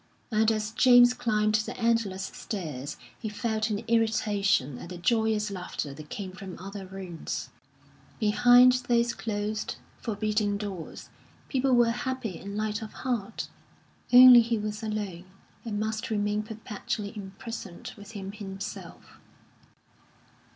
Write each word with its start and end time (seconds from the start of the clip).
And 0.31 0.51
as 0.51 0.71
James 0.71 1.13
climbed 1.13 1.53
the 1.53 1.77
endless 1.77 2.23
stairs 2.23 2.97
he 3.19 3.29
felt 3.29 3.69
an 3.69 3.83
irritation 3.87 4.79
at 4.79 4.89
the 4.89 4.97
joyous 4.97 5.51
laughter 5.51 5.93
that 5.93 6.09
came 6.09 6.31
from 6.31 6.57
other 6.57 6.87
rooms. 6.87 7.49
Behind 8.19 8.71
those 8.89 9.13
closed, 9.13 9.75
forbidding 9.99 10.57
doors 10.57 11.09
people 11.49 11.73
were 11.75 11.91
happy 11.91 12.39
and 12.39 12.57
light 12.57 12.81
of 12.81 12.91
heart; 13.05 13.47
only 14.11 14.41
he 14.41 14.57
was 14.57 14.81
alone, 14.81 15.25
and 15.63 15.79
must 15.79 16.09
remain 16.09 16.41
perpetually 16.41 17.13
imprisoned 17.15 17.93
within 17.95 18.31
himself. 18.31 19.19